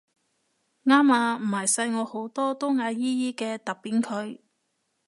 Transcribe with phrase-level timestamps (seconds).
[0.83, 4.39] 啱啊唔係細我好多都嗌姨姨嘅揼扁佢